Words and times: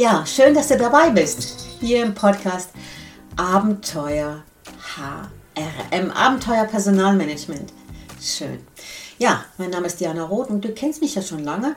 Ja, 0.00 0.24
schön, 0.24 0.54
dass 0.54 0.68
du 0.68 0.78
dabei 0.78 1.10
bist. 1.10 1.66
Hier 1.78 2.02
im 2.02 2.14
Podcast 2.14 2.70
Abenteuer 3.36 4.42
HRM, 4.96 6.10
Abenteuer 6.12 6.64
Personalmanagement. 6.64 7.70
Schön. 8.18 8.60
Ja, 9.18 9.44
mein 9.58 9.68
Name 9.68 9.88
ist 9.88 10.00
Diana 10.00 10.24
Roth 10.24 10.48
und 10.48 10.64
du 10.64 10.72
kennst 10.72 11.02
mich 11.02 11.16
ja 11.16 11.20
schon 11.20 11.44
lange. 11.44 11.76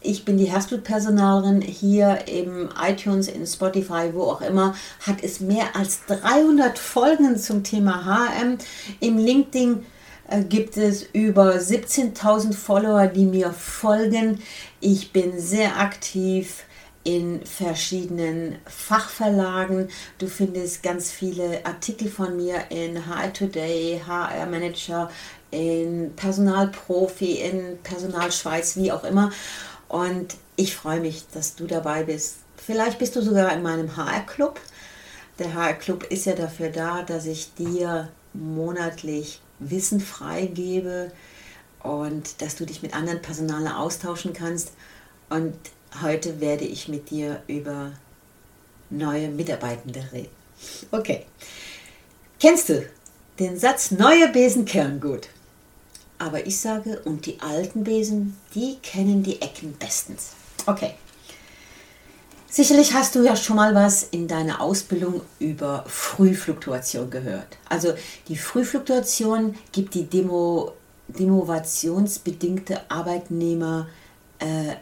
Ich 0.00 0.24
bin 0.24 0.36
die 0.36 0.50
Herzblutpersonalerin 0.50 1.60
hier 1.60 2.26
im 2.26 2.70
iTunes, 2.84 3.28
in 3.28 3.46
Spotify, 3.46 4.10
wo 4.14 4.24
auch 4.24 4.40
immer. 4.40 4.74
Hat 5.06 5.22
es 5.22 5.38
mehr 5.38 5.76
als 5.76 6.00
300 6.06 6.76
Folgen 6.76 7.38
zum 7.38 7.62
Thema 7.62 8.04
HRM. 8.04 8.58
Im 8.98 9.16
LinkedIn 9.16 9.86
äh, 10.28 10.42
gibt 10.42 10.76
es 10.76 11.04
über 11.12 11.54
17.000 11.54 12.52
Follower, 12.52 13.06
die 13.06 13.26
mir 13.26 13.52
folgen. 13.52 14.42
Ich 14.80 15.12
bin 15.12 15.38
sehr 15.38 15.78
aktiv 15.78 16.64
in 17.04 17.44
verschiedenen 17.46 18.58
Fachverlagen. 18.66 19.88
Du 20.18 20.26
findest 20.26 20.82
ganz 20.82 21.10
viele 21.10 21.64
Artikel 21.64 22.10
von 22.10 22.36
mir 22.36 22.70
in 22.70 23.06
HR 23.06 23.32
Today, 23.32 24.02
HR 24.06 24.46
Manager, 24.46 25.10
in 25.50 26.12
Personalprofi, 26.14 27.32
in 27.40 27.78
Personalschweiz, 27.82 28.76
wie 28.76 28.92
auch 28.92 29.04
immer. 29.04 29.32
Und 29.88 30.36
ich 30.56 30.76
freue 30.76 31.00
mich, 31.00 31.26
dass 31.32 31.56
du 31.56 31.66
dabei 31.66 32.04
bist. 32.04 32.36
Vielleicht 32.56 32.98
bist 32.98 33.16
du 33.16 33.22
sogar 33.22 33.52
in 33.52 33.62
meinem 33.62 33.96
HR-Club. 33.96 34.60
Der 35.38 35.54
HR-Club 35.54 36.04
ist 36.04 36.26
ja 36.26 36.34
dafür 36.34 36.68
da, 36.68 37.02
dass 37.02 37.24
ich 37.26 37.54
dir 37.54 38.10
monatlich 38.34 39.40
Wissen 39.58 40.00
freigebe 40.00 41.10
und 41.82 42.42
dass 42.42 42.56
du 42.56 42.66
dich 42.66 42.82
mit 42.82 42.94
anderen 42.94 43.22
Personalen 43.22 43.68
austauschen 43.68 44.34
kannst. 44.34 44.72
Und 45.30 45.56
Heute 46.02 46.40
werde 46.40 46.64
ich 46.64 46.88
mit 46.88 47.10
dir 47.10 47.42
über 47.46 47.92
neue 48.90 49.28
Mitarbeitende 49.28 50.02
reden. 50.12 50.30
Okay. 50.90 51.26
Kennst 52.38 52.68
du 52.68 52.86
den 53.38 53.58
Satz, 53.58 53.90
neue 53.90 54.28
Besen 54.28 54.64
kehren 54.64 55.00
gut? 55.00 55.28
Aber 56.18 56.46
ich 56.46 56.60
sage, 56.60 57.00
und 57.04 57.26
die 57.26 57.40
alten 57.40 57.84
Besen, 57.84 58.36
die 58.54 58.76
kennen 58.82 59.22
die 59.22 59.40
Ecken 59.40 59.74
bestens. 59.78 60.32
Okay. 60.66 60.94
Sicherlich 62.48 62.94
hast 62.94 63.14
du 63.14 63.24
ja 63.24 63.36
schon 63.36 63.56
mal 63.56 63.74
was 63.74 64.02
in 64.02 64.26
deiner 64.26 64.60
Ausbildung 64.60 65.22
über 65.38 65.84
Frühfluktuation 65.86 67.08
gehört. 67.08 67.58
Also 67.68 67.94
die 68.28 68.36
Frühfluktuation 68.36 69.54
gibt 69.70 69.94
die 69.94 70.04
Demo, 70.04 70.72
demovationsbedingte 71.08 72.90
Arbeitnehmer 72.90 73.88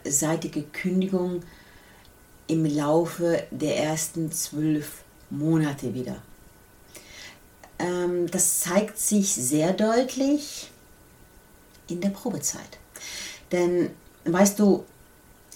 seitige 0.04 0.62
Kündigung 0.62 1.42
im 2.46 2.64
Laufe 2.64 3.42
der 3.50 3.76
ersten 3.76 4.32
zwölf 4.32 5.02
Monate 5.30 5.94
wieder. 5.94 6.16
Ähm, 7.78 8.28
das 8.30 8.60
zeigt 8.60 8.98
sich 8.98 9.32
sehr 9.32 9.72
deutlich 9.72 10.70
in 11.88 12.00
der 12.00 12.10
Probezeit. 12.10 12.78
Denn 13.52 13.90
weißt 14.24 14.58
du, 14.58 14.84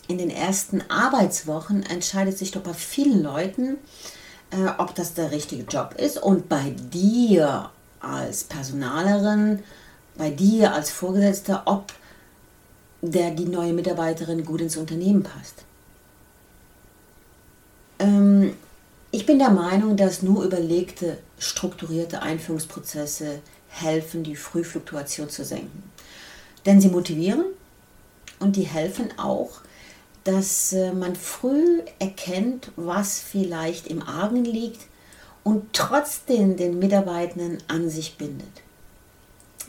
in 0.08 0.18
den 0.18 0.30
ersten 0.30 0.82
Arbeitswochen 0.90 1.84
entscheidet 1.84 2.36
sich 2.36 2.50
doch 2.50 2.62
bei 2.62 2.74
vielen 2.74 3.22
Leuten, 3.22 3.78
äh, 4.50 4.68
ob 4.78 4.94
das 4.94 5.14
der 5.14 5.30
richtige 5.30 5.64
Job 5.64 5.94
ist. 5.96 6.18
Und 6.18 6.48
bei 6.48 6.74
dir 6.92 7.70
als 8.00 8.44
Personalerin, 8.44 9.62
bei 10.16 10.30
dir 10.30 10.74
als 10.74 10.90
Vorgesetzter, 10.90 11.62
ob 11.64 11.92
der 13.02 13.32
die 13.32 13.46
neue 13.46 13.72
Mitarbeiterin 13.72 14.44
gut 14.44 14.60
ins 14.60 14.76
Unternehmen 14.76 15.22
passt. 15.22 15.64
Ähm, 17.98 18.54
ich 19.10 19.26
bin 19.26 19.38
der 19.38 19.50
Meinung, 19.50 19.96
dass 19.96 20.22
nur 20.22 20.44
überlegte, 20.44 21.18
strukturierte 21.38 22.22
Einführungsprozesse 22.22 23.40
helfen, 23.68 24.22
die 24.22 24.36
Frühfluktuation 24.36 25.28
zu 25.28 25.44
senken. 25.44 25.82
Denn 26.64 26.80
sie 26.80 26.88
motivieren 26.88 27.44
und 28.38 28.56
die 28.56 28.62
helfen 28.62 29.18
auch, 29.18 29.60
dass 30.24 30.72
äh, 30.72 30.92
man 30.92 31.16
früh 31.16 31.80
erkennt, 31.98 32.70
was 32.76 33.18
vielleicht 33.18 33.88
im 33.88 34.02
Argen 34.02 34.44
liegt 34.44 34.82
und 35.42 35.72
trotzdem 35.72 36.56
den 36.56 36.78
Mitarbeitenden 36.78 37.58
an 37.66 37.90
sich 37.90 38.16
bindet. 38.16 38.62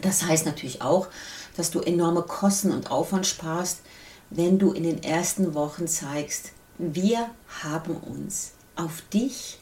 Das 0.01 0.23
heißt 0.23 0.45
natürlich 0.45 0.81
auch, 0.81 1.07
dass 1.55 1.71
du 1.71 1.79
enorme 1.79 2.23
Kosten 2.23 2.71
und 2.71 2.91
Aufwand 2.91 3.27
sparst, 3.27 3.81
wenn 4.29 4.59
du 4.59 4.71
in 4.71 4.83
den 4.83 5.03
ersten 5.03 5.53
Wochen 5.53 5.87
zeigst, 5.87 6.51
wir 6.77 7.29
haben 7.61 7.95
uns 7.97 8.53
auf 8.75 9.03
dich 9.13 9.59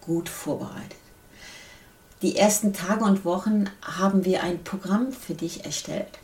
gut 0.00 0.28
vorbereitet. 0.28 0.96
Die 2.22 2.36
ersten 2.36 2.72
Tage 2.72 3.04
und 3.04 3.24
Wochen 3.24 3.66
haben 3.82 4.24
wir 4.24 4.42
ein 4.42 4.64
Programm 4.64 5.12
für 5.12 5.34
dich 5.34 5.64
erstellt. 5.66 6.18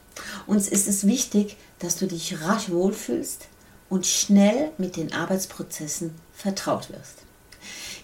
Uns 0.47 0.69
ist 0.69 0.89
es 0.89 1.07
wichtig, 1.07 1.57
dass 1.81 1.97
du 1.97 2.07
dich 2.07 2.41
rasch 2.43 2.71
wohlfühlst 2.71 3.49
und 3.91 4.07
schnell 4.07 4.71
mit 4.79 4.97
den 4.97 5.13
Arbeitsprozessen 5.13 6.15
vertraut 6.33 6.89
wirst. 6.91 7.19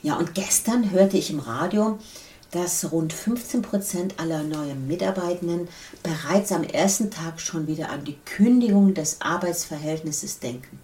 Ja, 0.03 0.17
und 0.17 0.35
gestern 0.35 0.91
hörte 0.91 1.17
ich 1.17 1.31
im 1.31 1.41
Radio, 1.41 1.99
dass 2.51 2.91
rund 2.93 3.13
15 3.13 3.63
Prozent 3.63 4.19
aller 4.19 4.43
neuen 4.43 4.87
Mitarbeitenden 4.87 5.69
bereits 6.03 6.53
am 6.53 6.65
ersten 6.65 7.11
Tag 7.11 7.41
schon 7.41 7.67
wieder 7.67 7.91
an 7.91 8.05
die 8.05 8.19
Kündigung 8.25 8.95
des 8.95 9.21
Arbeitsverhältnisses 9.21 10.39
denken. 10.41 10.79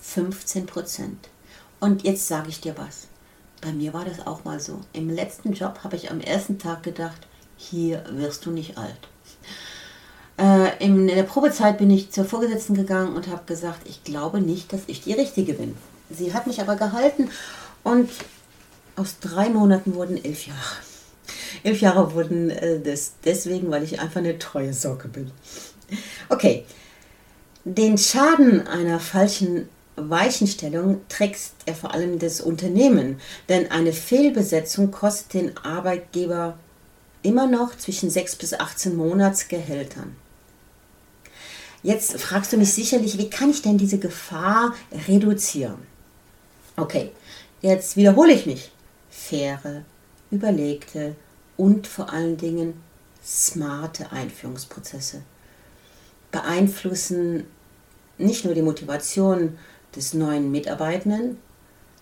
15 0.00 0.66
Prozent. 0.66 1.28
Und 1.80 2.04
jetzt 2.04 2.28
sage 2.28 2.48
ich 2.48 2.60
dir 2.60 2.76
was. 2.76 3.08
Bei 3.60 3.72
mir 3.72 3.92
war 3.92 4.04
das 4.04 4.26
auch 4.26 4.44
mal 4.44 4.60
so. 4.60 4.80
Im 4.92 5.08
letzten 5.08 5.52
Job 5.52 5.80
habe 5.84 5.96
ich 5.96 6.10
am 6.10 6.20
ersten 6.20 6.58
Tag 6.58 6.82
gedacht, 6.82 7.26
hier 7.56 8.04
wirst 8.10 8.44
du 8.46 8.50
nicht 8.50 8.76
alt. 8.76 9.08
Äh, 10.38 10.84
in 10.84 11.06
der 11.06 11.22
Probezeit 11.22 11.78
bin 11.78 11.90
ich 11.90 12.10
zur 12.10 12.24
Vorgesetzten 12.24 12.74
gegangen 12.74 13.14
und 13.14 13.28
habe 13.28 13.42
gesagt, 13.46 13.86
ich 13.86 14.02
glaube 14.02 14.40
nicht, 14.40 14.72
dass 14.72 14.82
ich 14.86 15.02
die 15.02 15.12
Richtige 15.12 15.54
bin. 15.54 15.76
Sie 16.10 16.34
hat 16.34 16.46
mich 16.46 16.60
aber 16.60 16.76
gehalten 16.76 17.30
und 17.84 18.10
aus 18.96 19.18
drei 19.20 19.48
Monaten 19.48 19.94
wurden 19.94 20.22
elf 20.22 20.46
Jahre. 20.46 20.76
Elf 21.62 21.80
Jahre 21.80 22.14
wurden 22.14 22.50
äh, 22.50 22.80
das 22.80 23.14
deswegen, 23.24 23.70
weil 23.70 23.82
ich 23.82 24.00
einfach 24.00 24.20
eine 24.20 24.38
treue 24.38 24.72
Socke 24.72 25.08
bin. 25.08 25.30
Okay, 26.28 26.64
den 27.64 27.98
Schaden 27.98 28.66
einer 28.66 28.98
falschen 28.98 29.68
Weichenstellung 29.96 31.00
trägt 31.08 31.38
er 31.66 31.74
vor 31.74 31.92
allem 31.92 32.18
das 32.18 32.40
Unternehmen, 32.40 33.20
denn 33.48 33.70
eine 33.70 33.92
Fehlbesetzung 33.92 34.90
kostet 34.90 35.34
den 35.34 35.56
Arbeitgeber 35.58 36.58
immer 37.22 37.46
noch 37.46 37.76
zwischen 37.76 38.10
6 38.10 38.36
bis 38.36 38.54
18 38.54 38.96
Monatsgehältern. 38.96 40.16
Jetzt 41.82 42.18
fragst 42.20 42.52
du 42.52 42.56
mich 42.56 42.72
sicherlich, 42.72 43.18
wie 43.18 43.28
kann 43.28 43.50
ich 43.50 43.62
denn 43.62 43.76
diese 43.76 43.98
Gefahr 43.98 44.74
reduzieren? 45.06 45.78
Okay, 46.76 47.10
jetzt 47.60 47.96
wiederhole 47.96 48.32
ich 48.32 48.46
mich 48.46 48.72
faire, 49.28 49.84
überlegte 50.30 51.14
und 51.56 51.86
vor 51.86 52.12
allen 52.12 52.36
Dingen 52.36 52.74
smarte 53.24 54.10
Einführungsprozesse 54.10 55.22
beeinflussen 56.32 57.44
nicht 58.18 58.44
nur 58.44 58.54
die 58.54 58.62
Motivation 58.62 59.58
des 59.94 60.14
neuen 60.14 60.50
Mitarbeitenden, 60.50 61.36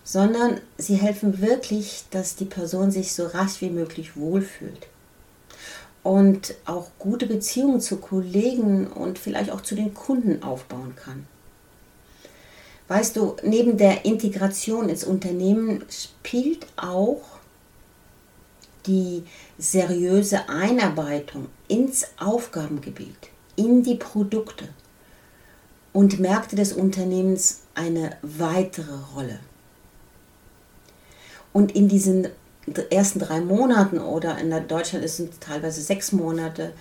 sondern 0.03 0.59
sie 0.77 0.95
helfen 0.95 1.41
wirklich, 1.41 2.05
dass 2.09 2.35
die 2.35 2.45
Person 2.45 2.89
sich 2.89 3.13
so 3.13 3.27
rasch 3.27 3.61
wie 3.61 3.69
möglich 3.69 4.15
wohlfühlt 4.15 4.87
und 6.01 6.55
auch 6.65 6.89
gute 6.97 7.27
Beziehungen 7.27 7.81
zu 7.81 7.97
Kollegen 7.97 8.87
und 8.87 9.19
vielleicht 9.19 9.51
auch 9.51 9.61
zu 9.61 9.75
den 9.75 9.93
Kunden 9.93 10.41
aufbauen 10.41 10.95
kann. 10.95 11.27
Weißt 12.91 13.15
du, 13.15 13.37
neben 13.41 13.77
der 13.77 14.03
Integration 14.03 14.89
ins 14.89 15.05
Unternehmen 15.05 15.85
spielt 15.89 16.67
auch 16.75 17.21
die 18.85 19.23
seriöse 19.57 20.49
Einarbeitung 20.49 21.47
ins 21.69 22.05
Aufgabengebiet, 22.17 23.29
in 23.55 23.81
die 23.81 23.95
Produkte 23.95 24.67
und 25.93 26.19
Märkte 26.19 26.57
des 26.57 26.73
Unternehmens 26.73 27.61
eine 27.75 28.17
weitere 28.23 28.97
Rolle. 29.15 29.39
Und 31.53 31.73
in 31.73 31.87
diesen 31.87 32.27
ersten 32.89 33.19
drei 33.19 33.39
Monaten 33.39 33.99
oder 33.99 34.37
in 34.37 34.49
Deutschland 34.67 35.05
ist 35.05 35.17
es 35.21 35.39
teilweise 35.39 35.79
sechs 35.79 36.11
Monate, 36.11 36.73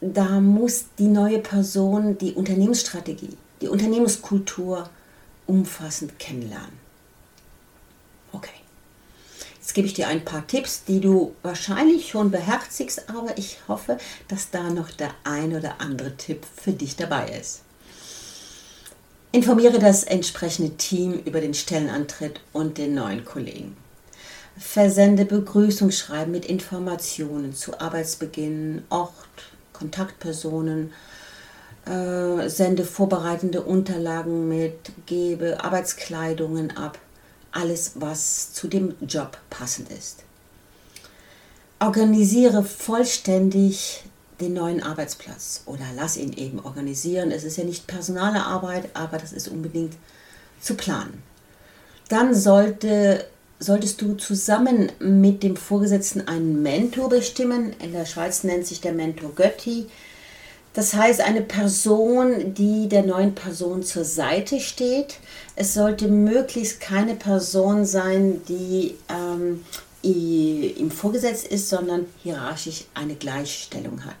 da 0.00 0.40
muss 0.40 0.86
die 0.98 1.08
neue 1.08 1.40
Person 1.40 2.16
die 2.16 2.32
Unternehmensstrategie, 2.32 3.36
die 3.60 3.68
Unternehmenskultur, 3.68 4.88
umfassend 5.46 6.18
kennenlernen. 6.18 6.78
Okay. 8.32 8.50
Jetzt 9.60 9.74
gebe 9.74 9.86
ich 9.86 9.94
dir 9.94 10.08
ein 10.08 10.24
paar 10.24 10.46
Tipps, 10.46 10.84
die 10.84 11.00
du 11.00 11.36
wahrscheinlich 11.42 12.08
schon 12.08 12.30
beherzigst, 12.30 13.08
aber 13.08 13.38
ich 13.38 13.58
hoffe, 13.68 13.98
dass 14.28 14.50
da 14.50 14.70
noch 14.70 14.90
der 14.90 15.10
ein 15.24 15.54
oder 15.54 15.80
andere 15.80 16.16
Tipp 16.16 16.44
für 16.60 16.72
dich 16.72 16.96
dabei 16.96 17.28
ist. 17.28 17.62
Informiere 19.30 19.78
das 19.78 20.04
entsprechende 20.04 20.76
Team 20.76 21.14
über 21.24 21.40
den 21.40 21.54
Stellenantritt 21.54 22.40
und 22.52 22.76
den 22.76 22.94
neuen 22.94 23.24
Kollegen. 23.24 23.76
Versende 24.58 25.24
Begrüßungsschreiben 25.24 26.30
mit 26.30 26.44
Informationen 26.44 27.54
zu 27.54 27.80
Arbeitsbeginn, 27.80 28.82
Ort, 28.90 29.14
Kontaktpersonen, 29.72 30.92
äh, 31.86 32.48
sende 32.48 32.84
vorbereitende 32.84 33.62
Unterlagen 33.62 34.48
mit, 34.48 34.92
gebe 35.06 35.62
Arbeitskleidungen 35.64 36.76
ab, 36.76 36.98
alles, 37.50 37.92
was 37.96 38.52
zu 38.52 38.68
dem 38.68 38.94
Job 39.00 39.36
passend 39.50 39.90
ist. 39.90 40.24
Organisiere 41.80 42.62
vollständig 42.62 44.04
den 44.40 44.54
neuen 44.54 44.82
Arbeitsplatz 44.82 45.62
oder 45.66 45.84
lass 45.96 46.16
ihn 46.16 46.32
eben 46.32 46.60
organisieren. 46.60 47.30
Es 47.30 47.44
ist 47.44 47.56
ja 47.56 47.64
nicht 47.64 47.86
personale 47.86 48.44
Arbeit, 48.44 48.90
aber 48.94 49.18
das 49.18 49.32
ist 49.32 49.48
unbedingt 49.48 49.94
zu 50.60 50.74
planen. 50.74 51.22
Dann 52.08 52.34
sollte, 52.34 53.24
solltest 53.58 54.00
du 54.00 54.14
zusammen 54.14 54.92
mit 54.98 55.42
dem 55.42 55.56
Vorgesetzten 55.56 56.28
einen 56.28 56.62
Mentor 56.62 57.08
bestimmen. 57.08 57.74
In 57.80 57.92
der 57.92 58.06
Schweiz 58.06 58.44
nennt 58.44 58.66
sich 58.66 58.80
der 58.80 58.92
Mentor 58.92 59.34
Götti. 59.34 59.86
Das 60.74 60.94
heißt, 60.94 61.20
eine 61.20 61.42
Person, 61.42 62.54
die 62.54 62.88
der 62.88 63.02
neuen 63.02 63.34
Person 63.34 63.82
zur 63.82 64.06
Seite 64.06 64.58
steht. 64.58 65.18
Es 65.54 65.74
sollte 65.74 66.08
möglichst 66.08 66.80
keine 66.80 67.14
Person 67.14 67.84
sein, 67.84 68.40
die 68.48 68.96
ähm, 69.10 69.62
ihm 70.02 70.90
vorgesetzt 70.90 71.46
ist, 71.46 71.68
sondern 71.68 72.06
hierarchisch 72.22 72.86
eine 72.94 73.16
Gleichstellung 73.16 74.06
hat. 74.06 74.16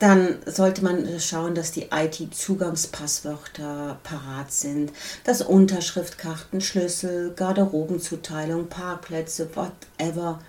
Dann 0.00 0.38
sollte 0.46 0.82
man 0.82 1.20
schauen, 1.20 1.54
dass 1.54 1.70
die 1.70 1.90
IT-Zugangspasswörter 1.92 4.00
parat 4.02 4.50
sind, 4.50 4.90
dass 5.22 5.42
Unterschriftkarten, 5.42 6.60
Schlüssel, 6.60 7.32
Garderobenzuteilung, 7.36 8.66
Parkplätze, 8.66 9.48
whatever 9.54 10.40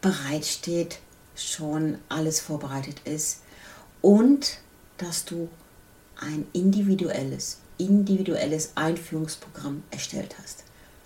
bereitsteht, 0.00 1.00
schon 1.34 1.98
alles 2.08 2.38
vorbereitet 2.38 3.00
ist 3.04 3.38
und 4.04 4.58
dass 4.98 5.24
du 5.24 5.48
ein 6.20 6.46
individuelles, 6.52 7.60
individuelles 7.78 8.72
Einführungsprogramm 8.74 9.82
erstellt 9.90 10.36
hast. 10.42 10.64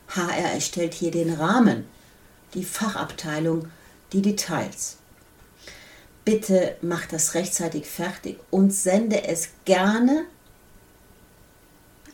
HR 0.09 0.53
erstellt 0.53 0.95
hier 0.95 1.12
den 1.12 1.33
Rahmen, 1.33 1.85
die 2.55 2.65
Fachabteilung 2.65 3.69
die 4.12 4.21
Details. 4.21 4.97
Bitte 6.25 6.75
mach 6.83 7.06
das 7.06 7.35
rechtzeitig 7.35 7.87
fertig 7.87 8.41
und 8.50 8.75
sende 8.75 9.29
es 9.29 9.50
gerne 9.65 10.25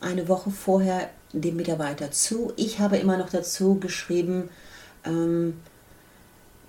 eine 0.03 0.29
Woche 0.29 0.51
vorher 0.51 1.09
dem 1.33 1.57
Mitarbeiter 1.57 2.11
zu. 2.11 2.53
Ich 2.57 2.79
habe 2.79 2.99
immer 2.99 3.17
noch 3.17 3.31
dazu 3.31 3.77
geschrieben, 3.77 4.51
ähm, 5.07 5.59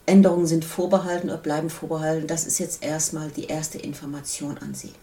Änderungen 0.05 0.47
sind 0.47 0.65
vorbehalten 0.65 1.29
oder 1.29 1.37
bleiben 1.37 1.69
vorbehalten. 1.69 2.27
Das 2.27 2.45
ist 2.45 2.59
jetzt 2.59 2.83
erstmal 2.83 3.29
die 3.29 3.45
erste 3.45 3.77
Information 3.77 4.57
an 4.57 4.75
Sie. 4.75 4.93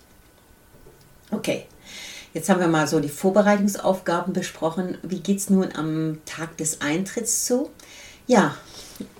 Okay, 1.30 1.66
jetzt 2.34 2.48
haben 2.48 2.60
wir 2.60 2.68
mal 2.68 2.86
so 2.86 3.00
die 3.00 3.08
Vorbereitungsaufgaben 3.08 4.32
besprochen. 4.32 4.98
Wie 5.02 5.20
geht 5.20 5.38
es 5.38 5.50
nun 5.50 5.72
am 5.74 6.18
Tag 6.24 6.56
des 6.58 6.80
Eintritts 6.80 7.46
zu? 7.46 7.70
Ja, 8.26 8.56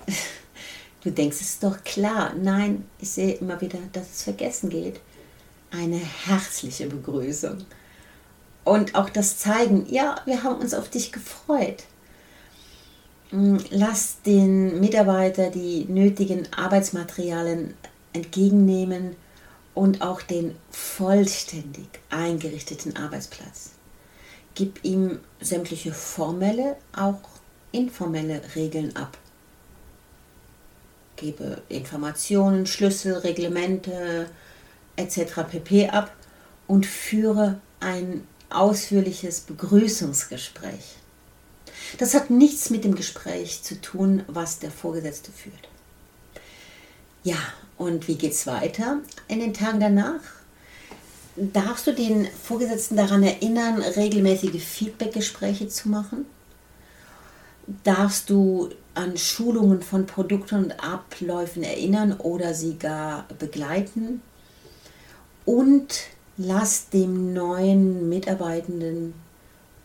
du 1.03 1.11
denkst, 1.11 1.37
es 1.37 1.49
ist 1.53 1.63
doch 1.63 1.83
klar. 1.83 2.33
Nein, 2.39 2.85
ich 2.99 3.09
sehe 3.09 3.33
immer 3.33 3.59
wieder, 3.61 3.79
dass 3.91 4.11
es 4.11 4.23
vergessen 4.23 4.69
geht. 4.69 5.01
Eine 5.71 5.97
herzliche 5.97 6.87
Begrüßung. 6.87 7.65
Und 8.63 8.95
auch 8.95 9.09
das 9.09 9.37
Zeigen, 9.37 9.87
ja, 9.91 10.15
wir 10.25 10.43
haben 10.43 10.61
uns 10.61 10.73
auf 10.73 10.89
dich 10.89 11.11
gefreut. 11.11 11.83
Mm, 13.33 13.57
lass 13.71 14.21
den 14.21 14.79
Mitarbeiter 14.79 15.49
die 15.49 15.85
nötigen 15.85 16.47
Arbeitsmaterialien 16.55 17.73
entgegennehmen 18.13 19.15
und 19.73 20.03
auch 20.03 20.21
den 20.21 20.55
vollständig 20.69 21.87
eingerichteten 22.11 22.95
Arbeitsplatz. 22.95 23.71
Gib 24.53 24.83
ihm 24.83 25.19
sämtliche 25.41 25.93
formelle, 25.93 26.75
auch 26.95 27.21
informelle 27.71 28.39
Regeln 28.55 28.95
ab. 28.95 29.17
Gebe 31.15 31.63
Informationen, 31.69 32.67
Schlüssel, 32.67 33.13
Reglemente 33.13 34.29
etc. 34.95 35.41
pp 35.49 35.89
ab 35.89 36.15
und 36.67 36.85
führe 36.85 37.59
ein 37.79 38.27
ausführliches 38.51 39.41
Begrüßungsgespräch. 39.41 40.97
Das 41.97 42.13
hat 42.13 42.29
nichts 42.29 42.69
mit 42.69 42.83
dem 42.83 42.95
Gespräch 42.95 43.61
zu 43.63 43.79
tun, 43.79 44.23
was 44.27 44.59
der 44.59 44.71
Vorgesetzte 44.71 45.31
führt. 45.31 45.69
Ja, 47.23 47.37
und 47.77 48.07
wie 48.07 48.15
geht 48.15 48.33
es 48.33 48.47
weiter 48.47 48.99
in 49.27 49.39
den 49.39 49.53
Tagen 49.53 49.79
danach? 49.79 50.21
Darfst 51.35 51.87
du 51.87 51.93
den 51.93 52.27
Vorgesetzten 52.27 52.95
daran 52.95 53.23
erinnern, 53.23 53.81
regelmäßige 53.81 54.63
Feedbackgespräche 54.63 55.67
zu 55.67 55.89
machen? 55.89 56.25
Darfst 57.83 58.29
du 58.29 58.69
an 58.93 59.17
Schulungen 59.17 59.81
von 59.81 60.05
Produkten 60.05 60.65
und 60.65 60.83
Abläufen 60.83 61.63
erinnern 61.63 62.13
oder 62.19 62.53
sie 62.53 62.77
gar 62.77 63.25
begleiten? 63.39 64.21
Und 65.45 66.01
lass 66.37 66.89
dem 66.89 67.33
neuen 67.33 68.09
Mitarbeitenden 68.09 69.13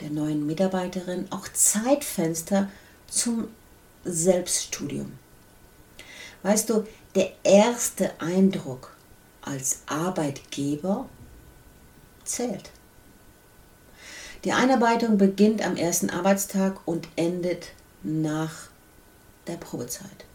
der 0.00 0.10
neuen 0.10 0.46
Mitarbeiterin 0.46 1.26
auch 1.30 1.48
Zeitfenster 1.48 2.70
zum 3.08 3.48
Selbststudium. 4.04 5.12
Weißt 6.42 6.70
du, 6.70 6.86
der 7.14 7.32
erste 7.42 8.12
Eindruck 8.20 8.94
als 9.42 9.82
Arbeitgeber 9.86 11.08
zählt. 12.24 12.70
Die 14.44 14.52
Einarbeitung 14.52 15.18
beginnt 15.18 15.66
am 15.66 15.76
ersten 15.76 16.10
Arbeitstag 16.10 16.80
und 16.86 17.08
endet 17.16 17.68
nach 18.02 18.68
der 19.48 19.56
Probezeit. 19.56 20.26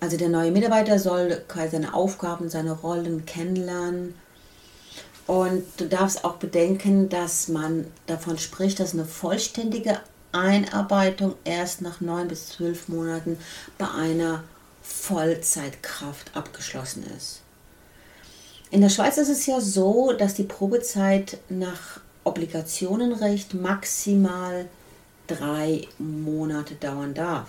Also 0.00 0.16
der 0.16 0.28
neue 0.28 0.50
Mitarbeiter 0.50 0.98
soll 0.98 1.42
seine 1.70 1.94
Aufgaben, 1.94 2.48
seine 2.48 2.72
Rollen 2.72 3.26
kennenlernen 3.26 4.14
und 5.26 5.64
du 5.78 5.86
darfst 5.86 6.24
auch 6.24 6.34
bedenken, 6.34 7.08
dass 7.08 7.48
man 7.48 7.86
davon 8.06 8.38
spricht, 8.38 8.80
dass 8.80 8.92
eine 8.92 9.06
vollständige 9.06 9.98
Einarbeitung 10.32 11.34
erst 11.44 11.80
nach 11.80 12.00
neun 12.00 12.28
bis 12.28 12.48
zwölf 12.48 12.88
Monaten 12.88 13.38
bei 13.78 13.88
einer 13.90 14.44
Vollzeitkraft 14.82 16.36
abgeschlossen 16.36 17.04
ist. 17.16 17.40
In 18.70 18.80
der 18.80 18.88
Schweiz 18.90 19.16
ist 19.16 19.28
es 19.28 19.46
ja 19.46 19.60
so, 19.60 20.12
dass 20.12 20.34
die 20.34 20.42
Probezeit 20.42 21.38
nach 21.48 22.00
Obligationenrecht 22.24 23.54
maximal 23.54 24.66
drei 25.26 25.86
Monate 25.98 26.74
dauern 26.74 27.14
darf. 27.14 27.48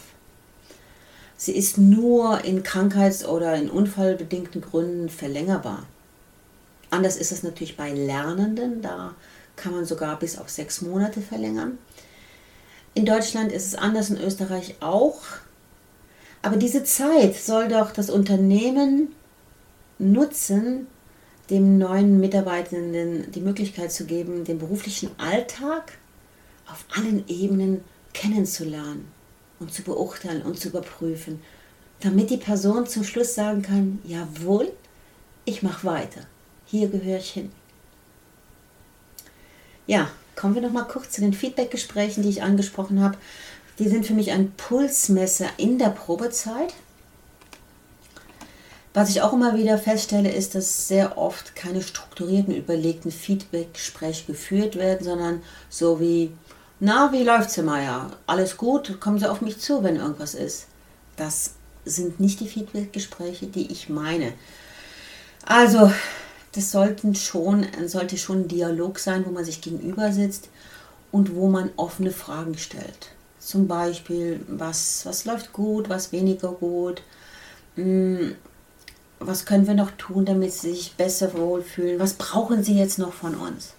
Sie 1.38 1.54
ist 1.56 1.78
nur 1.78 2.44
in 2.46 2.64
krankheits- 2.64 3.26
oder 3.26 3.56
in 3.56 3.70
unfallbedingten 3.70 4.62
Gründen 4.62 5.10
verlängerbar. 5.10 5.86
Anders 6.96 7.18
ist 7.18 7.34
es 7.34 7.44
natürlich 7.44 7.76
bei 7.76 7.92
Lernenden, 7.92 8.82
da 8.82 9.16
kann 9.58 9.74
man 9.74 9.84
sogar 9.84 10.18
bis 10.18 10.38
auf 10.38 10.50
sechs 10.50 10.82
Monate 10.82 11.20
verlängern. 11.20 11.78
In 12.94 13.06
Deutschland 13.06 13.52
ist 13.52 13.68
es 13.68 13.76
anders, 13.76 14.10
in 14.10 14.18
Österreich 14.18 14.76
auch. 14.80 15.20
Aber 16.42 16.56
diese 16.56 16.86
Zeit 16.86 17.36
soll 17.36 17.68
doch 17.68 17.92
das 17.92 18.10
Unternehmen 18.10 19.10
nutzen, 20.00 20.88
dem 21.50 21.78
neuen 21.78 22.22
Mitarbeitenden 22.22 23.30
die 23.34 23.42
Möglichkeit 23.42 23.92
zu 23.92 24.06
geben, 24.06 24.46
den 24.46 24.58
beruflichen 24.58 25.12
Alltag 25.18 25.98
auf 26.72 26.86
allen 26.98 27.28
Ebenen 27.28 27.84
kennenzulernen 28.14 29.12
und 29.60 29.74
zu 29.74 29.84
beurteilen 29.84 30.44
und 30.44 30.58
zu 30.58 30.70
überprüfen, 30.70 31.42
damit 32.00 32.30
die 32.30 32.38
Person 32.38 32.88
zum 32.88 33.04
Schluss 33.04 33.36
sagen 33.36 33.64
kann, 33.64 34.00
jawohl, 34.06 34.72
ich 35.44 35.62
mache 35.62 35.86
weiter 35.86 36.22
hier 36.66 36.88
gehöre 36.88 37.20
ich 37.20 37.32
hin. 37.32 37.52
Ja, 39.88 40.10
kommen 40.36 40.56
wir 40.56 40.62
noch 40.62 40.72
mal 40.72 40.84
kurz 40.84 41.12
zu 41.12 41.22
den 41.22 41.34
Feedbackgesprächen, 41.34 42.24
die 42.24 42.30
ich 42.30 42.44
angesprochen 42.44 43.02
habe. 43.02 43.18
Die 43.80 43.88
sind 43.88 44.06
für 44.06 44.14
mich 44.14 44.32
ein 44.32 44.52
Pulsmesser 44.52 45.48
in 45.58 45.78
der 45.78 45.90
Probezeit. 45.90 46.74
Was 48.94 49.10
ich 49.10 49.22
auch 49.22 49.34
immer 49.34 49.58
wieder 49.58 49.78
feststelle, 49.78 50.32
ist, 50.32 50.56
dass 50.56 50.88
sehr 50.88 51.18
oft 51.18 51.54
keine 51.56 51.82
strukturierten, 51.82 52.56
überlegten 52.56 53.12
Feedbackgespräche 53.12 54.26
geführt 54.26 54.78
werden, 54.78 55.04
sondern 55.04 55.44
so 55.70 56.00
wie, 56.00 56.32
na, 56.80 57.12
wie 57.12 57.24
läuft's, 57.24 57.58
Herr 57.58 57.66
Meier? 57.66 58.12
Alles 58.26 58.56
gut? 58.56 59.02
Kommen 59.02 59.20
Sie 59.20 59.30
auf 59.30 59.42
mich 59.42 59.60
zu, 59.60 59.84
wenn 59.84 59.98
irgendwas 59.98 60.34
ist. 60.34 60.68
Das 61.18 61.56
sind 61.84 62.22
nicht 62.22 62.40
die 62.40 62.48
Feedbackgespräche, 62.48 63.48
die 63.48 63.70
ich 63.70 63.90
meine. 63.90 64.32
Also, 65.46 65.92
das 66.56 66.72
sollten 66.72 67.16
schon, 67.16 67.66
sollte 67.86 68.18
schon 68.18 68.42
ein 68.42 68.48
Dialog 68.48 69.00
sein, 69.00 69.26
wo 69.26 69.32
man 69.32 69.46
sich 69.46 69.62
gegenüber 69.62 70.12
sitzt 70.12 70.50
und 71.12 71.36
wo 71.36 71.48
man 71.48 71.70
offene 71.76 72.12
Fragen 72.12 72.58
stellt. 72.58 73.12
Zum 73.40 73.68
Beispiel, 73.68 74.40
was, 74.48 75.06
was 75.06 75.26
läuft 75.26 75.54
gut, 75.54 75.90
was 75.90 76.12
weniger 76.12 76.52
gut, 76.52 77.02
hm, 77.76 78.36
was 79.20 79.46
können 79.46 79.68
wir 79.68 79.74
noch 79.74 79.92
tun, 79.92 80.26
damit 80.26 80.54
sie 80.54 80.72
sich 80.72 80.96
besser 80.96 81.34
wohlfühlen, 81.34 82.00
was 82.00 82.14
brauchen 82.14 82.64
sie 82.64 82.78
jetzt 82.78 83.00
noch 83.00 83.14
von 83.14 83.36
uns. 83.36 83.74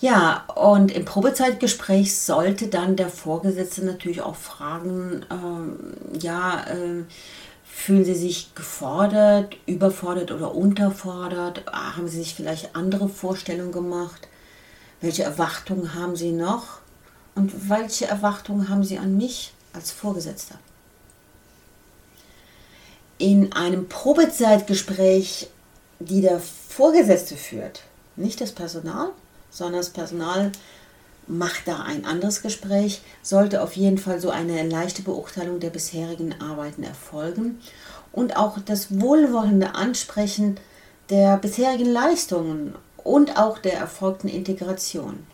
Ja, 0.00 0.44
und 0.56 0.90
im 0.90 1.04
Probezeitgespräch 1.04 2.18
sollte 2.18 2.66
dann 2.66 2.96
der 2.96 3.08
Vorgesetzte 3.08 3.84
natürlich 3.84 4.20
auch 4.20 4.34
fragen, 4.34 5.24
äh, 5.30 6.18
ja, 6.18 6.64
äh, 6.64 7.04
fühlen 7.72 8.04
Sie 8.04 8.14
sich 8.14 8.54
gefordert, 8.54 9.56
überfordert 9.66 10.30
oder 10.30 10.54
unterfordert? 10.54 11.64
Haben 11.72 12.06
Sie 12.06 12.18
sich 12.18 12.34
vielleicht 12.34 12.76
andere 12.76 13.08
Vorstellungen 13.08 13.72
gemacht? 13.72 14.28
Welche 15.00 15.24
Erwartungen 15.24 15.94
haben 15.94 16.14
Sie 16.14 16.32
noch? 16.32 16.80
Und 17.34 17.70
welche 17.70 18.06
Erwartungen 18.06 18.68
haben 18.68 18.84
Sie 18.84 18.98
an 18.98 19.16
mich 19.16 19.54
als 19.72 19.90
Vorgesetzter? 19.90 20.56
In 23.18 23.52
einem 23.52 23.88
Probezeitgespräch, 23.88 25.48
die 25.98 26.20
der 26.20 26.40
Vorgesetzte 26.40 27.36
führt, 27.36 27.82
nicht 28.16 28.40
das 28.40 28.52
Personal, 28.52 29.10
sondern 29.50 29.80
das 29.80 29.90
Personal 29.90 30.52
macht 31.32 31.66
da 31.66 31.80
ein 31.80 32.04
anderes 32.04 32.42
Gespräch, 32.42 33.00
sollte 33.22 33.62
auf 33.62 33.74
jeden 33.74 33.98
Fall 33.98 34.20
so 34.20 34.30
eine 34.30 34.62
leichte 34.68 35.02
Beurteilung 35.02 35.60
der 35.60 35.70
bisherigen 35.70 36.34
Arbeiten 36.40 36.82
erfolgen 36.82 37.60
und 38.12 38.36
auch 38.36 38.58
das 38.58 39.00
wohlwollende 39.00 39.74
Ansprechen 39.74 40.58
der 41.08 41.38
bisherigen 41.38 41.90
Leistungen 41.90 42.74
und 43.02 43.38
auch 43.38 43.58
der 43.58 43.74
erfolgten 43.74 44.28
Integration. 44.28 45.26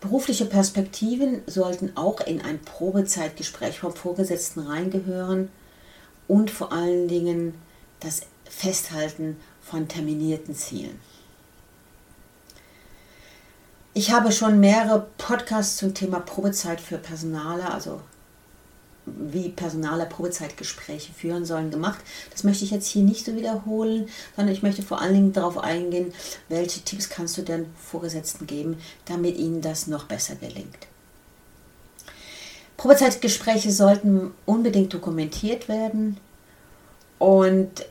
Berufliche 0.00 0.46
Perspektiven 0.46 1.42
sollten 1.46 1.96
auch 1.96 2.20
in 2.20 2.40
ein 2.40 2.60
Probezeitgespräch 2.60 3.80
vom 3.80 3.92
Vorgesetzten 3.92 4.60
reingehören 4.60 5.50
und 6.26 6.50
vor 6.50 6.72
allen 6.72 7.08
Dingen 7.08 7.54
das 7.98 8.22
Festhalten 8.44 9.36
von 9.60 9.88
terminierten 9.88 10.54
Zielen. 10.54 10.98
Ich 14.00 14.12
habe 14.12 14.32
schon 14.32 14.60
mehrere 14.60 15.08
Podcasts 15.18 15.76
zum 15.76 15.92
Thema 15.92 16.20
Probezeit 16.20 16.80
für 16.80 16.96
Personale, 16.96 17.70
also 17.70 18.00
wie 19.04 19.50
Personale 19.50 20.06
Probezeitgespräche 20.06 21.12
führen 21.12 21.44
sollen, 21.44 21.70
gemacht. 21.70 21.98
Das 22.30 22.42
möchte 22.42 22.64
ich 22.64 22.70
jetzt 22.70 22.86
hier 22.86 23.02
nicht 23.02 23.26
so 23.26 23.36
wiederholen, 23.36 24.08
sondern 24.34 24.54
ich 24.54 24.62
möchte 24.62 24.80
vor 24.82 25.02
allen 25.02 25.12
Dingen 25.12 25.32
darauf 25.34 25.58
eingehen, 25.58 26.14
welche 26.48 26.80
Tipps 26.80 27.10
kannst 27.10 27.36
du 27.36 27.42
denn 27.42 27.66
Vorgesetzten 27.76 28.46
geben, 28.46 28.78
damit 29.04 29.36
ihnen 29.36 29.60
das 29.60 29.86
noch 29.86 30.04
besser 30.04 30.34
gelingt. 30.36 30.86
Probezeitgespräche 32.78 33.70
sollten 33.70 34.32
unbedingt 34.46 34.94
dokumentiert 34.94 35.68
werden 35.68 36.16
und 37.18 37.84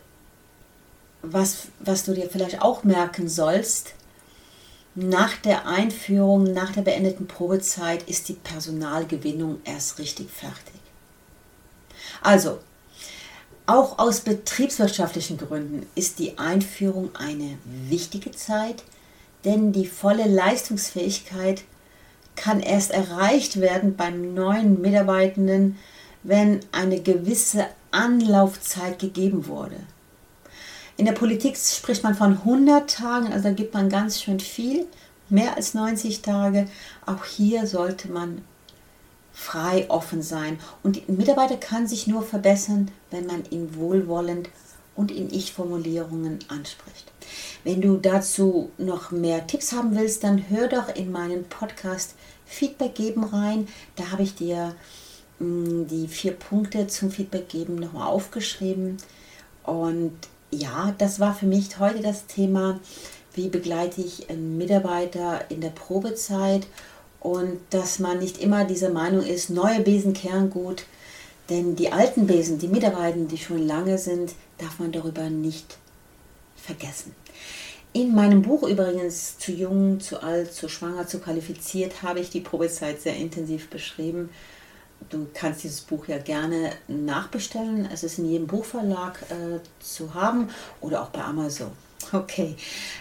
was, 1.22 1.68
was 1.80 2.04
du 2.04 2.16
dir 2.16 2.32
vielleicht 2.32 2.64
auch 2.64 2.84
merken 2.84 3.30
sollst, 3.30 3.94
nach 5.00 5.38
der 5.38 5.66
Einführung, 5.66 6.52
nach 6.52 6.74
der 6.74 6.82
beendeten 6.82 7.28
Probezeit 7.28 8.04
ist 8.04 8.28
die 8.28 8.34
Personalgewinnung 8.34 9.62
erst 9.64 9.98
richtig 9.98 10.30
fertig. 10.30 10.74
Also, 12.22 12.60
auch 13.66 13.98
aus 14.00 14.22
betriebswirtschaftlichen 14.22 15.38
Gründen 15.38 15.86
ist 15.96 16.20
die 16.20 16.38
Einführung 16.38 17.16
eine 17.16 17.58
wichtige 17.64 18.32
Zeit, 18.32 18.84
denn 19.46 19.72
die 19.72 19.86
volle 19.86 20.28
Leistungsfähigkeit 20.28 21.64
kann 22.36 22.60
erst 22.60 22.92
erreicht 22.92 23.62
werden 23.62 23.96
beim 23.96 24.34
neuen 24.34 24.82
Mitarbeitenden, 24.82 25.78
wenn 26.24 26.60
eine 26.72 27.02
gewisse 27.02 27.68
Anlaufzeit 27.92 29.00
gegeben 29.00 29.48
wurde. 29.48 29.78
In 31.00 31.06
der 31.06 31.14
Politik 31.14 31.56
spricht 31.56 32.04
man 32.04 32.14
von 32.14 32.34
100 32.34 32.90
Tagen, 32.90 33.32
also 33.32 33.46
da 33.46 33.52
gibt 33.54 33.74
man 33.74 33.88
ganz 33.88 34.22
schön 34.22 34.42
viel, 34.42 34.86
mehr 35.30 35.56
als 35.56 35.74
90 35.74 36.22
Tage. 36.22 36.68
Auch 37.06 37.24
hier 37.24 37.68
sollte 37.68 38.12
man 38.12 38.42
frei 39.32 39.90
offen 39.90 40.22
sein. 40.22 40.60
Und 40.84 40.98
ein 41.08 41.16
Mitarbeiter 41.16 41.56
kann 41.56 41.88
sich 41.88 42.08
nur 42.08 42.22
verbessern, 42.22 42.92
wenn 43.12 43.28
man 43.28 43.46
ihn 43.50 43.76
wohlwollend 43.76 44.50
und 44.94 45.10
in 45.10 45.34
Ich-Formulierungen 45.34 46.40
anspricht. 46.50 47.10
Wenn 47.64 47.80
du 47.80 47.96
dazu 47.96 48.70
noch 48.78 49.12
mehr 49.12 49.48
Tipps 49.48 49.72
haben 49.72 49.96
willst, 49.96 50.26
dann 50.26 50.50
hör 50.50 50.68
doch 50.68 50.94
in 50.94 51.14
meinen 51.14 51.46
Podcast 51.46 52.14
Feedback 52.46 52.96
geben 52.96 53.24
rein. 53.24 53.70
Da 53.96 54.12
habe 54.12 54.24
ich 54.24 54.36
dir 54.36 54.76
mm, 55.40 55.86
die 55.86 56.10
vier 56.10 56.34
Punkte 56.34 56.88
zum 56.88 57.10
Feedback 57.10 57.48
geben 57.48 57.76
nochmal 57.76 58.10
aufgeschrieben. 58.10 58.98
Und 59.64 60.18
ja, 60.52 60.94
das 60.98 61.20
war 61.20 61.34
für 61.34 61.46
mich 61.46 61.80
heute 61.80 62.02
das 62.02 62.26
Thema, 62.26 62.80
wie 63.34 63.50
begleite 63.50 64.02
ich 64.02 64.30
einen 64.30 64.58
Mitarbeiter 64.58 65.50
in 65.50 65.62
der 65.62 65.70
Probezeit 65.70 66.68
und 67.20 67.60
dass 67.70 68.00
man 68.00 68.20
nicht 68.20 68.40
immer 68.40 68.66
dieser 68.66 68.90
Meinung 68.90 69.24
ist, 69.24 69.50
neue 69.50 69.82
Besen 69.82 70.14
kehren 70.14 70.50
gut, 70.50 70.86
denn 71.50 71.76
die 71.76 71.92
alten 71.92 72.28
Besen, 72.28 72.60
die 72.60 72.68
Mitarbeiter, 72.68 73.18
die 73.20 73.38
schon 73.38 73.66
lange 73.66 73.98
sind, 73.98 74.34
darf 74.58 74.80
man 74.80 74.92
darüber 74.92 75.30
nicht 75.30 75.78
vergessen. 76.56 77.16
In 77.92 78.14
meinem 78.14 78.44
Buch 78.44 78.68
übrigens 78.68 79.40
zu 79.40 79.52
jung, 79.52 80.00
zu 80.00 80.22
alt, 80.22 80.54
zu 80.54 80.70
schwanger, 80.70 81.08
zu 81.08 81.20
qualifiziert 81.20 82.04
habe 82.04 82.20
ich 82.20 82.30
die 82.30 82.42
Probezeit 82.42 83.02
sehr 83.02 83.16
intensiv 83.16 83.70
beschrieben. 83.70 84.30
Du 85.10 85.28
kannst 85.34 85.64
dieses 85.64 85.82
Buch 85.82 86.08
ja 86.08 86.18
gerne 86.18 86.72
nachbestellen. 86.88 87.90
Es 87.92 88.04
ist 88.04 88.20
in 88.20 88.26
jedem 88.30 88.48
Buchverlag 88.48 89.24
äh, 89.30 89.60
zu 89.80 90.14
haben 90.14 90.50
oder 90.82 91.02
auch 91.02 91.10
bei 91.10 91.22
Amazon. 91.22 91.72
Okay, 92.12 92.56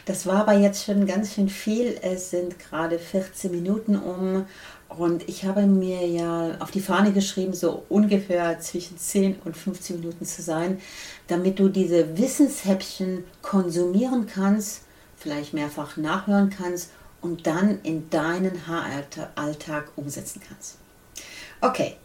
das 0.05 0.27
war 0.27 0.41
aber 0.41 0.53
jetzt 0.53 0.85
schon 0.85 1.07
ganz 1.07 1.35
schön 1.35 1.49
viel. 1.49 1.99
Es 2.03 2.31
sind 2.31 2.59
gerade 2.59 2.99
14 2.99 3.51
Minuten 3.51 3.97
um 3.97 4.45
und 4.89 5.29
ich 5.29 5.45
habe 5.45 5.67
mir 5.67 6.07
ja 6.07 6.57
auf 6.61 6.71
die 6.71 6.81
Fahne 6.81 7.13
geschrieben, 7.13 7.53
so 7.55 7.85
ungefähr 7.89 8.59
zwischen 8.61 8.99
10 8.99 9.37
und 9.45 9.57
15 9.57 10.01
Minuten 10.01 10.25
zu 10.25 10.43
sein, 10.43 10.81
damit 11.27 11.59
du 11.59 11.69
diese 11.69 12.19
Wissenshäppchen 12.19 13.25
konsumieren 13.43 14.27
kannst, 14.27 14.83
vielleicht 15.17 15.55
mehrfach 15.55 15.97
nachhören 15.97 16.51
kannst 16.51 16.91
und 17.21 17.47
dann 17.47 17.81
in 17.83 18.09
deinen 18.11 18.67
Haaralltag 18.67 19.93
umsetzen 19.97 20.41
kannst. 20.47 20.79
Okay, 21.61 21.97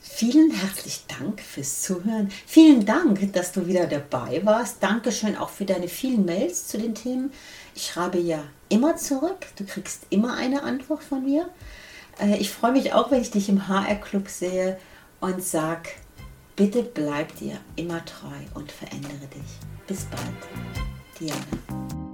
vielen 0.00 0.50
herzlichen 0.50 1.06
Dank 1.20 1.40
fürs 1.40 1.82
Zuhören. 1.82 2.30
Vielen 2.46 2.84
Dank, 2.84 3.32
dass 3.32 3.52
du 3.52 3.68
wieder 3.68 3.86
dabei 3.86 4.44
warst. 4.44 4.82
Dankeschön 4.82 5.36
auch 5.36 5.50
für 5.50 5.64
deine 5.64 5.86
vielen 5.86 6.24
Mails 6.24 6.66
zu 6.66 6.78
den 6.78 6.96
Themen. 6.96 7.32
Ich 7.76 7.86
schreibe 7.86 8.18
ja 8.18 8.42
immer 8.68 8.96
zurück. 8.96 9.46
Du 9.56 9.64
kriegst 9.64 10.06
immer 10.10 10.34
eine 10.34 10.64
Antwort 10.64 11.04
von 11.04 11.24
mir. 11.24 11.48
Äh, 12.20 12.38
ich 12.38 12.50
freue 12.50 12.72
mich 12.72 12.92
auch, 12.92 13.12
wenn 13.12 13.22
ich 13.22 13.30
dich 13.30 13.48
im 13.48 13.68
HR-Club 13.68 14.28
sehe 14.28 14.80
und 15.20 15.44
sag, 15.44 15.90
bitte 16.56 16.82
bleib 16.82 17.36
dir 17.36 17.60
immer 17.76 18.04
treu 18.04 18.34
und 18.54 18.72
verändere 18.72 19.28
dich. 19.32 19.86
Bis 19.86 20.06
bald. 20.06 20.22
Diana. 21.20 22.07